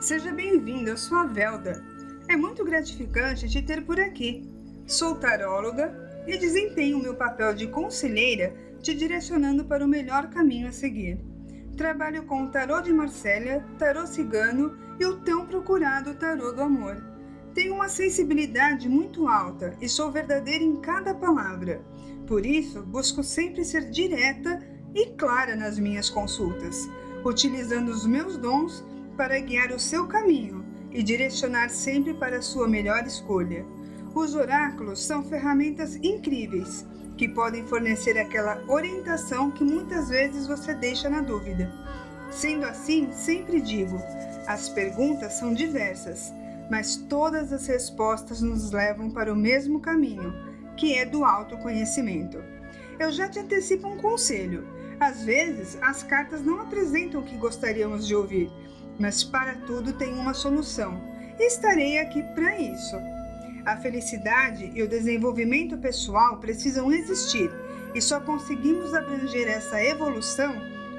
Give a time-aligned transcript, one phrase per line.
[0.00, 1.84] Seja bem-vindo, eu sou a Velda.
[2.26, 4.50] É muito gratificante te ter por aqui.
[4.86, 10.72] Sou taróloga e desempenho meu papel de conselheira te direcionando para o melhor caminho a
[10.72, 11.20] seguir.
[11.76, 16.96] Trabalho com o tarô de Marsella, tarô cigano e o tão procurado tarô do amor.
[17.52, 21.84] Tenho uma sensibilidade muito alta e sou verdadeira em cada palavra.
[22.26, 26.88] Por isso, busco sempre ser direta e clara nas minhas consultas,
[27.22, 28.82] utilizando os meus dons
[29.16, 33.64] para guiar o seu caminho e direcionar sempre para a sua melhor escolha.
[34.14, 36.84] Os oráculos são ferramentas incríveis
[37.16, 41.70] que podem fornecer aquela orientação que muitas vezes você deixa na dúvida.
[42.30, 44.00] Sendo assim, sempre digo:
[44.46, 46.32] as perguntas são diversas,
[46.70, 50.32] mas todas as respostas nos levam para o mesmo caminho,
[50.76, 52.42] que é do autoconhecimento.
[52.98, 54.66] Eu já te antecipo um conselho.
[54.98, 58.50] Às vezes, as cartas não apresentam o que gostaríamos de ouvir,
[59.00, 61.02] mas para tudo tem uma solução.
[61.38, 62.96] Estarei aqui para isso.
[63.64, 67.50] A felicidade e o desenvolvimento pessoal precisam existir
[67.94, 70.54] e só conseguimos abranger essa evolução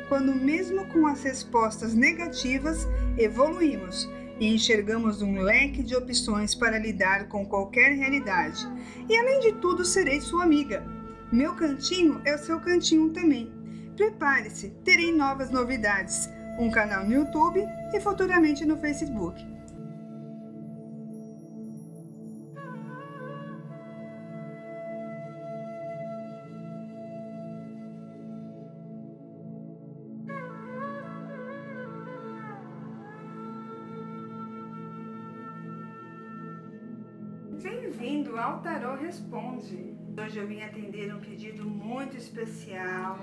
[0.09, 7.27] quando, mesmo com as respostas negativas, evoluímos e enxergamos um leque de opções para lidar
[7.27, 8.67] com qualquer realidade.
[9.07, 10.83] E além de tudo, serei sua amiga.
[11.31, 13.52] Meu cantinho é o seu cantinho também.
[13.95, 16.29] Prepare-se, terei novas novidades,
[16.59, 19.45] um canal no YouTube e futuramente no Facebook.
[37.61, 39.95] Bem-vindo ao Tarô Responde.
[40.18, 43.18] Hoje eu vim atender um pedido muito especial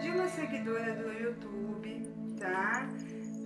[0.00, 2.09] de uma seguidora do YouTube,
[2.40, 2.88] tá?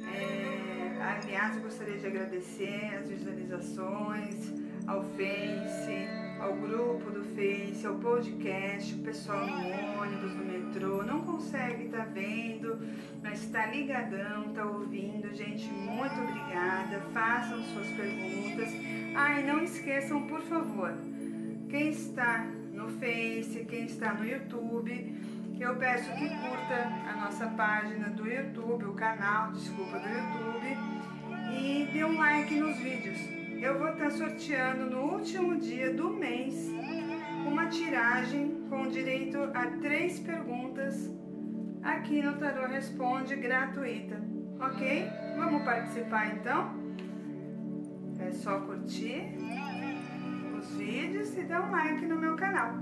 [0.06, 4.52] É, aliás, eu gostaria de agradecer as visualizações
[4.86, 6.08] ao Face,
[6.40, 12.04] ao grupo do Face, ao podcast, o pessoal no ônibus, no metrô, não consegue estar
[12.04, 12.78] tá vendo,
[13.22, 15.34] mas está ligadão, está ouvindo.
[15.34, 17.00] Gente, muito obrigada.
[17.12, 18.68] Façam suas perguntas.
[19.16, 20.94] Ah, e não esqueçam, por favor,
[21.68, 25.14] quem está no Face, quem está no YouTube,
[25.62, 30.76] eu peço que curta a nossa página do YouTube, o canal, desculpa, do YouTube,
[31.52, 33.18] e dê um like nos vídeos.
[33.62, 36.70] Eu vou estar sorteando no último dia do mês
[37.46, 41.10] uma tiragem com direito a três perguntas
[41.82, 44.20] aqui no Tarô Responde gratuita,
[44.60, 45.06] ok?
[45.36, 46.82] Vamos participar então?
[48.18, 49.36] É só curtir
[50.58, 52.78] os vídeos e dar um like no meu canal.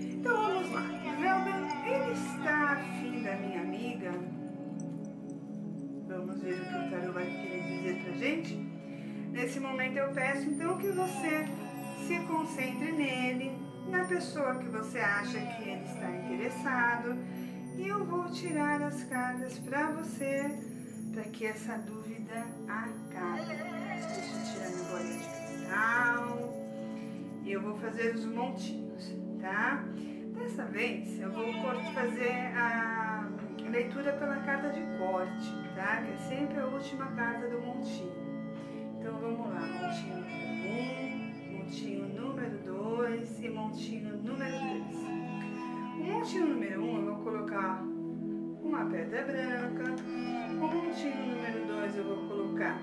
[0.00, 1.01] Então vamos lá.
[1.22, 1.50] Velda,
[1.86, 4.10] ele está afim da minha amiga?
[6.08, 8.54] Vamos ver o que o tarô vai querer dizer pra gente?
[9.30, 11.46] Nesse momento eu peço então que você
[12.08, 13.52] se concentre nele,
[13.88, 17.16] na pessoa que você acha que ele está interessado.
[17.76, 20.50] E eu vou tirar as cartas para você,
[21.12, 23.46] para que essa dúvida acabe.
[23.46, 26.52] Deixa eu tirar minha bolinha de cristal.
[27.44, 29.84] E eu vou fazer os montinhos, tá?
[30.42, 31.52] Dessa vez eu vou
[31.94, 33.28] fazer a
[33.70, 36.02] leitura pela carta de corte, tá?
[36.02, 38.12] Que é sempre a última carta do montinho.
[38.98, 44.96] Então vamos lá, montinho número 1, um, montinho número 2 e montinho número 3.
[46.00, 47.82] O montinho número 1 um, eu vou colocar
[48.64, 49.94] uma pedra branca,
[50.50, 52.80] o montinho número 2 eu vou colocar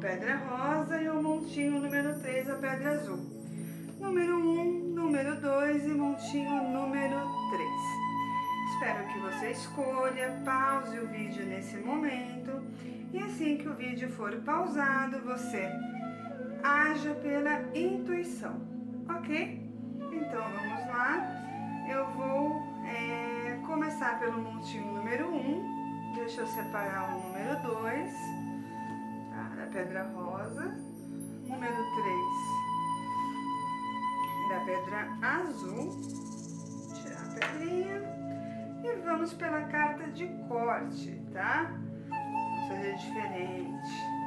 [0.00, 3.18] pedra rosa e o montinho número 3, a pedra azul.
[4.00, 7.16] Número 1, número 2 e montinho número
[7.50, 7.68] 3.
[8.72, 12.62] Espero que você escolha, pause o vídeo nesse momento
[13.12, 15.68] e assim que o vídeo for pausado, você
[16.62, 18.60] haja pela intuição,
[19.08, 19.60] ok?
[20.12, 27.20] Então vamos lá, eu vou é, começar pelo montinho número 1, deixa eu separar o
[27.26, 28.50] número 2
[29.72, 30.74] pedra rosa.
[31.46, 32.59] Número 3,
[34.50, 36.00] da pedra azul.
[36.92, 38.02] Tirar a pedrinha.
[38.82, 41.70] E vamos pela carta de corte, tá?
[42.08, 44.20] Vamos fazer diferente.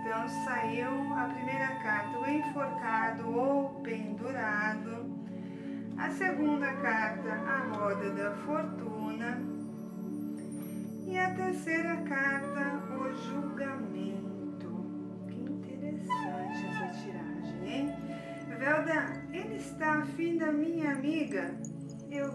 [0.00, 5.12] Então, saiu a primeira carta, o enforcado ou pendurado.
[5.98, 9.40] A segunda carta, a roda da fortuna.
[11.06, 11.96] E a terceira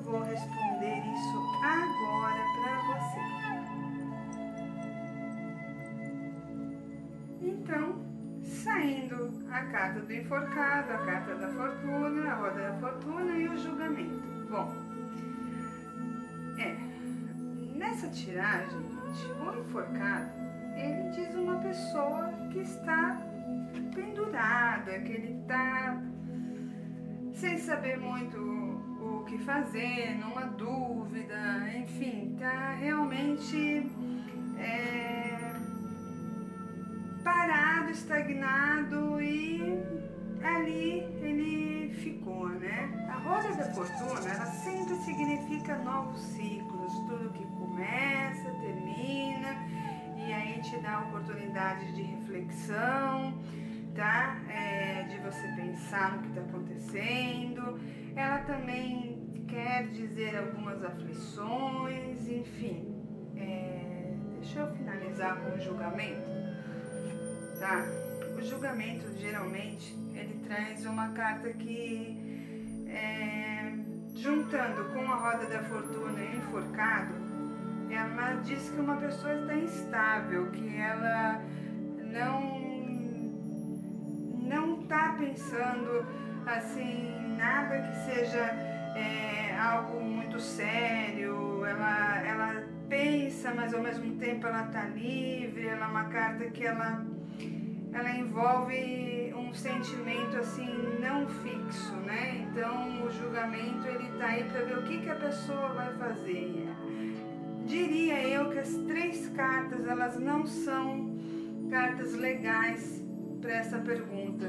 [0.09, 3.19] vou responder isso agora para você.
[7.41, 8.03] Então,
[8.43, 13.57] saindo a carta do enforcado, a carta da fortuna, a roda da fortuna e o
[13.57, 14.19] julgamento.
[14.49, 14.73] Bom,
[16.57, 16.75] é,
[17.77, 20.31] nessa tiragem, gente, o enforcado,
[20.75, 23.21] ele diz uma pessoa que está
[23.93, 26.01] pendurada, que ele está
[27.33, 28.68] sem saber muito
[29.19, 31.37] o que fazer, numa dúvida,
[31.75, 33.85] enfim, tá realmente
[34.57, 35.53] é,
[37.23, 39.83] parado, estagnado e
[40.41, 43.07] ali ele ficou, né?
[43.09, 49.67] A roda da fortuna, ela sempre significa novos ciclos, tudo que começa, termina
[50.17, 53.33] e aí te dá oportunidade de reflexão,
[53.95, 54.37] tá?
[54.47, 54.68] É,
[55.09, 57.79] de você pensar no que está acontecendo.
[58.15, 62.95] Ela também quer dizer algumas aflições, enfim.
[63.35, 66.29] É, deixa eu finalizar com o julgamento,
[67.59, 67.83] tá?
[68.37, 73.73] O julgamento geralmente ele traz uma carta que é,
[74.15, 77.13] juntando com a roda da fortuna e enforcado,
[77.89, 81.41] ela diz que uma pessoa está instável, que ela
[85.29, 86.05] pensando
[86.45, 88.39] assim nada que seja
[88.95, 91.63] é, algo muito sério.
[91.65, 95.67] Ela, ela pensa, mas ao mesmo tempo ela está livre.
[95.67, 97.05] Ela é uma carta que ela,
[97.93, 100.67] ela envolve um sentimento assim
[100.99, 102.47] não fixo, né?
[102.49, 106.67] Então o julgamento ele está aí para ver o que, que a pessoa vai fazer.
[107.65, 111.15] Diria eu que as três cartas elas não são
[111.69, 112.99] cartas legais
[113.41, 114.45] para essa pergunta.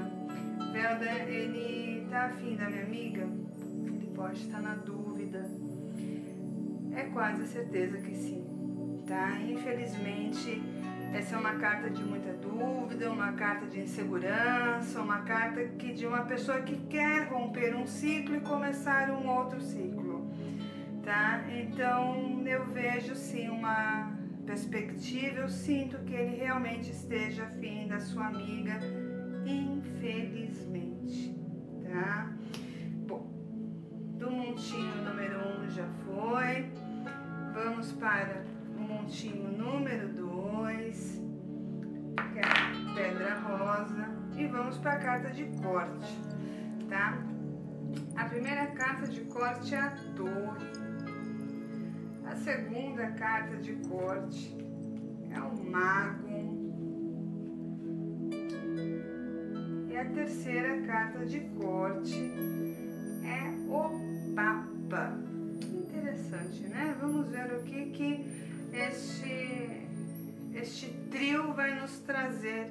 [0.72, 3.28] Velda, ele tá afim da minha amiga?
[3.87, 5.50] Ele pode estar na dúvida.
[6.94, 8.44] É quase certeza que sim,
[9.06, 9.38] tá?
[9.40, 10.60] Infelizmente,
[11.12, 16.06] essa é uma carta de muita dúvida, uma carta de insegurança, uma carta que de
[16.06, 20.28] uma pessoa que quer romper um ciclo e começar um outro ciclo,
[21.04, 21.44] tá?
[21.48, 28.26] Então, eu vejo sim uma perspectiva, eu sinto que ele realmente esteja afim da sua
[28.26, 28.78] amiga,
[29.46, 31.34] infelizmente,
[31.84, 32.32] tá?
[33.06, 33.26] Bom,
[34.19, 36.70] do montinho número 1 um já foi,
[37.54, 38.44] vamos para
[38.76, 41.22] o montinho número 2,
[42.32, 46.19] que é a pedra rosa, e vamos para a carta de corte,
[46.88, 47.19] tá?
[48.16, 50.79] A primeira carta de corte é a torre.
[52.30, 54.56] A segunda carta de corte
[55.32, 56.60] é o mago.
[59.88, 62.32] E a terceira carta de corte
[63.24, 65.18] é o Papa.
[65.60, 66.96] Interessante, né?
[67.00, 68.24] Vamos ver o que, que
[68.72, 69.88] este,
[70.54, 72.70] este trio vai nos trazer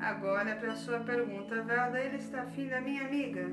[0.00, 1.62] agora para a sua pergunta.
[1.62, 3.52] Velda, ele está afim da minha amiga?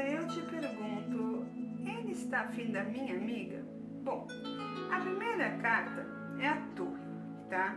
[0.00, 1.46] Eu te pergunto,
[1.78, 3.64] ele está afim da minha amiga?
[4.02, 4.26] Bom,
[4.90, 6.06] a primeira carta
[6.38, 7.02] é a torre,
[7.48, 7.76] tá?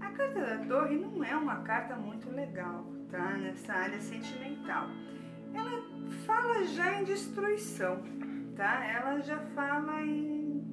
[0.00, 3.36] A carta da torre não é uma carta muito legal, tá?
[3.36, 4.88] Nessa área sentimental.
[5.52, 5.82] Ela
[6.26, 8.02] fala já em destruição,
[8.56, 8.84] tá?
[8.84, 10.64] Ela já fala em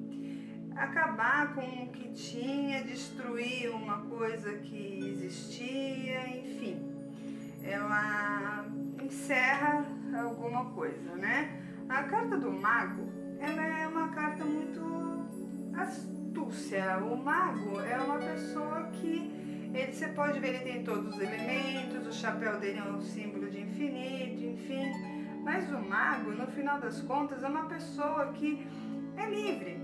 [0.76, 6.98] acabar com o que tinha, destruir uma coisa que existia, enfim
[7.68, 8.64] ela
[9.02, 9.84] encerra
[10.16, 11.60] alguma coisa, né?
[11.88, 13.08] A carta do mago,
[13.40, 15.26] ela é uma carta muito
[15.76, 16.98] astúcia.
[16.98, 19.38] O mago é uma pessoa que
[19.74, 23.50] ele, você pode ver, ele tem todos os elementos, o chapéu dele é um símbolo
[23.50, 24.90] de infinito, enfim.
[25.44, 28.66] Mas o mago, no final das contas, é uma pessoa que
[29.16, 29.74] é livre,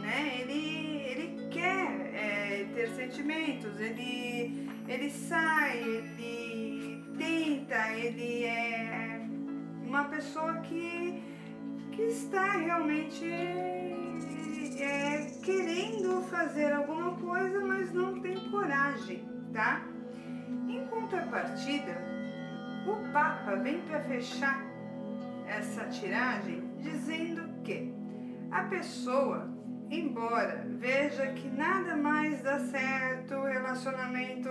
[0.00, 0.40] né?
[0.40, 9.07] Ele, ele quer é, ter sentimentos, ele, ele sai, ele tenta, ele é
[9.88, 11.22] uma pessoa que,
[11.92, 13.24] que está realmente
[14.78, 19.82] é, querendo fazer alguma coisa, mas não tem coragem, tá?
[20.68, 21.96] Em contrapartida,
[22.86, 24.62] o Papa vem para fechar
[25.46, 27.94] essa tiragem dizendo que
[28.50, 29.48] a pessoa,
[29.90, 34.50] embora veja que nada mais dá certo, o relacionamento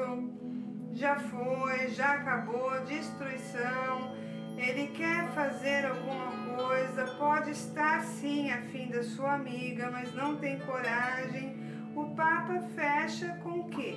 [0.94, 4.17] já foi, já acabou, destruição.
[4.58, 10.60] Ele quer fazer alguma coisa, pode estar sim afim da sua amiga, mas não tem
[10.60, 11.56] coragem.
[11.96, 13.96] O Papa fecha com o quê?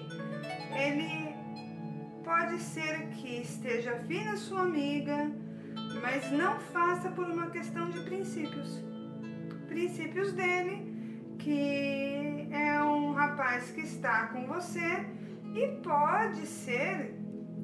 [0.76, 1.34] Ele
[2.22, 5.30] pode ser que esteja afim da sua amiga,
[6.02, 8.84] mas não faça por uma questão de princípios.
[9.66, 15.06] Princípios dele, que é um rapaz que está com você
[15.54, 17.14] e pode ser,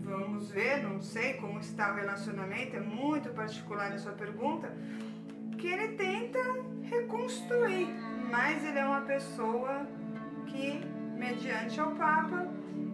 [0.07, 4.73] vamos ver, não sei como está o relacionamento, é muito particular a sua pergunta,
[5.59, 6.39] que ele tenta
[6.85, 7.89] reconstruir,
[8.31, 9.87] mas ele é uma pessoa
[10.47, 10.81] que,
[11.17, 12.47] mediante ao Papa,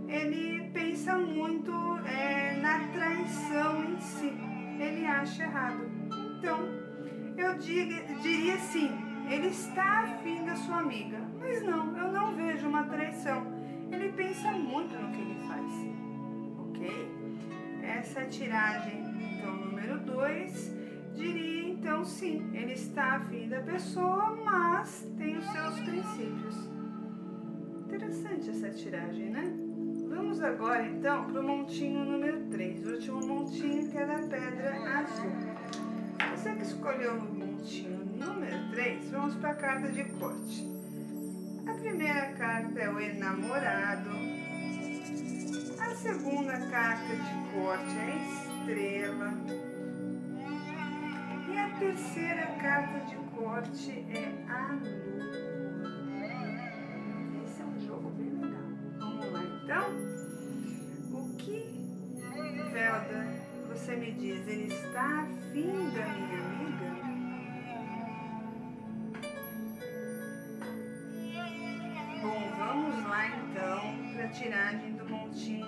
[0.08, 1.72] ele pensa muito
[2.06, 4.32] é, na traição em si.
[4.78, 5.90] Ele acha errado.
[6.38, 6.58] Então,
[7.36, 8.90] eu diria, diria sim,
[9.30, 13.46] ele está afim da sua amiga, mas não, eu não vejo uma traição.
[13.90, 15.91] Ele pensa muito no que ele faz,
[17.82, 19.02] Essa tiragem,
[19.36, 20.82] então, número 2.
[21.14, 26.70] Diria então sim, ele está afim da pessoa, mas tem os seus princípios.
[27.86, 29.52] Interessante essa tiragem, né?
[30.08, 35.00] Vamos agora então para o montinho número 3, o último montinho que é da pedra
[35.00, 35.32] azul.
[36.30, 40.70] Você que escolheu o montinho número 3, vamos para a carta de corte.
[41.66, 44.31] A primeira carta é o enamorado.
[45.92, 49.30] A segunda carta de corte é a estrela.
[51.52, 55.28] E a terceira carta de corte é a lua.
[57.44, 58.70] Esse é um jogo bem legal.
[59.00, 59.86] Vamos lá então?
[61.12, 61.60] O que,
[62.72, 63.26] Velda,
[63.68, 64.48] você me diz?
[64.48, 67.02] Ele está afim da minha amiga?
[72.22, 75.61] Bom, vamos lá então para a tiragem do montinho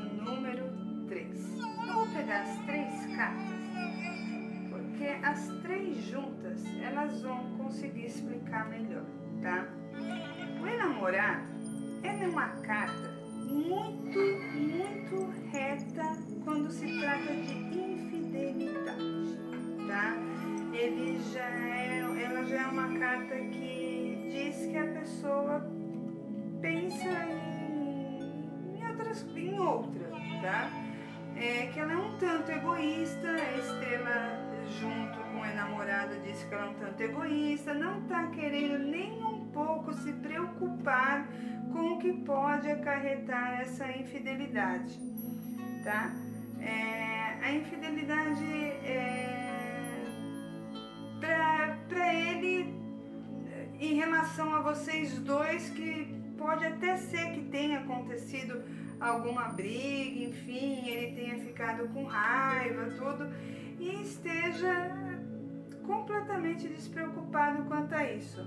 [5.34, 9.04] as três juntas elas vão conseguir explicar melhor,
[9.42, 9.66] tá?
[10.62, 11.48] O enamorado
[12.04, 13.12] é uma carta
[13.50, 14.18] muito,
[14.54, 19.36] muito reta quando se trata de infidelidade,
[19.88, 20.14] tá?
[20.72, 25.68] Ele já é, ela já é uma carta que diz que a pessoa
[26.60, 30.10] pensa em, em outras, em outra,
[30.42, 30.70] tá?
[31.36, 36.66] É que ela é um tanto egoísta, a Estrela junto o namorado disse que ela
[36.66, 41.26] é um tanto egoísta, não tá querendo nem um pouco se preocupar
[41.72, 44.98] com o que pode acarretar essa infidelidade,
[45.82, 46.12] tá?
[46.60, 49.44] É, a infidelidade é
[51.88, 52.74] para ele
[53.80, 58.62] em relação a vocês dois que pode até ser que tenha acontecido
[59.00, 63.28] alguma briga, enfim, ele tenha ficado com raiva, tudo,
[63.78, 64.90] e esteja
[65.86, 68.40] completamente despreocupado quanto a isso,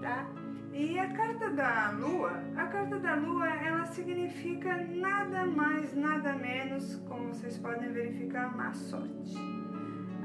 [0.00, 0.26] tá?
[0.72, 6.96] E a carta da lua, a carta da lua, ela significa nada mais, nada menos,
[7.08, 9.36] como vocês podem verificar, má sorte.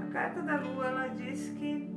[0.02, 1.90] A carta da lua, ela diz que,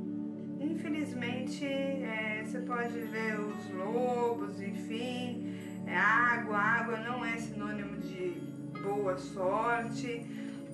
[0.59, 5.55] infelizmente, é, você pode ver os lobos, enfim,
[5.85, 8.41] é, água, água não é sinônimo de
[8.81, 10.25] boa sorte.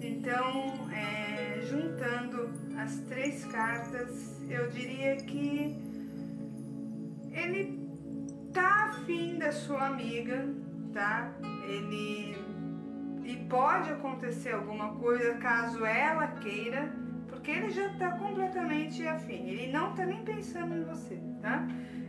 [0.02, 5.76] Então, é, juntando as três cartas, eu diria que
[7.32, 7.80] ele
[8.54, 10.48] tá afim da sua amiga,
[10.94, 11.34] tá?
[11.68, 12.36] Ele
[13.24, 16.94] e pode acontecer alguma coisa caso ela queira,
[17.28, 19.48] porque ele já tá completamente afim.
[19.50, 21.68] Ele não tá nem pensando em você, tá?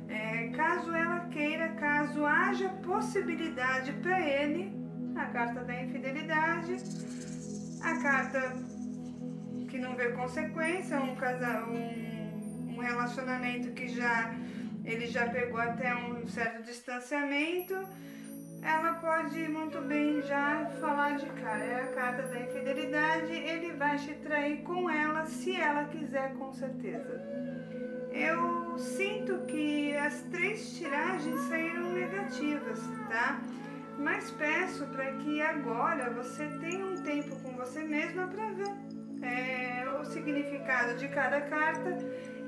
[0.08, 4.72] É, caso ela queira, caso haja possibilidade para ele,
[5.16, 6.76] a carta da infidelidade,
[7.82, 8.65] a carta
[9.76, 14.34] que não vê consequência, um casal, um, um relacionamento que já
[14.84, 17.74] ele já pegou até um certo distanciamento,
[18.62, 21.62] ela pode muito bem já falar de cara.
[21.62, 26.52] É a carta da infidelidade, ele vai te trair com ela se ela quiser, com
[26.52, 27.20] certeza.
[28.12, 32.80] Eu sinto que as três tiragens saíram negativas,
[33.10, 33.40] tá?
[33.98, 38.85] Mas peço para que agora você tenha um tempo com você mesma para ver
[39.22, 41.98] é, o significado de cada carta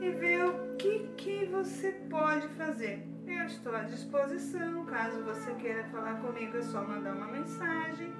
[0.00, 3.06] e ver o que, que você pode fazer.
[3.26, 8.12] Eu estou à disposição, caso você queira falar comigo é só mandar uma mensagem.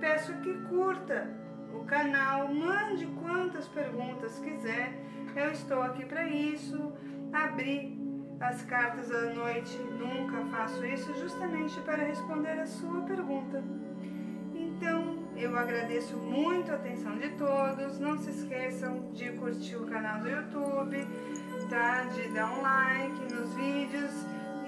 [0.00, 1.28] Peço que curta
[1.74, 4.92] o canal, mande quantas perguntas quiser.
[5.36, 6.92] Eu estou aqui para isso.
[7.32, 8.00] Abrir
[8.40, 13.62] as cartas à noite, nunca faço isso, justamente para responder a sua pergunta.
[15.40, 17.98] Eu agradeço muito a atenção de todos.
[17.98, 20.98] Não se esqueçam de curtir o canal do YouTube,
[21.70, 22.02] tá?
[22.14, 24.12] De dar um like nos vídeos.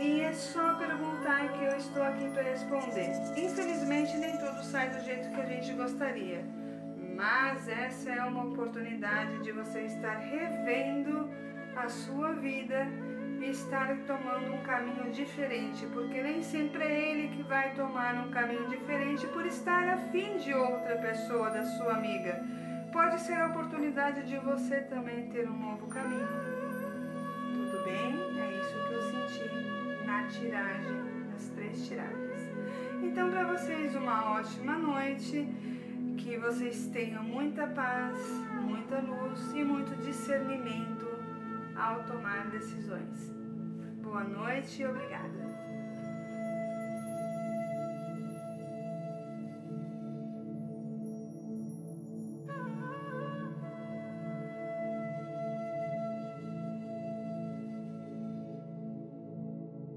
[0.00, 3.12] E é só perguntar que eu estou aqui para responder.
[3.36, 6.42] Infelizmente, nem tudo sai do jeito que a gente gostaria.
[7.14, 11.28] Mas essa é uma oportunidade de você estar revendo
[11.76, 12.86] a sua vida
[13.42, 18.30] e estar tomando um caminho diferente, porque nem sempre é ele que vai tomar um
[18.30, 22.40] caminho diferente por estar afim de outra pessoa, da sua amiga.
[22.92, 26.28] Pode ser a oportunidade de você também ter um novo caminho.
[27.52, 28.14] Tudo bem?
[28.40, 32.42] É isso que eu senti na tiragem, nas três tiragens.
[33.02, 35.48] Então, para vocês, uma ótima noite,
[36.16, 38.18] que vocês tenham muita paz,
[38.60, 40.91] muita luz e muito discernimento
[41.82, 43.34] ao tomar decisões.
[44.02, 45.41] Boa noite e obrigada.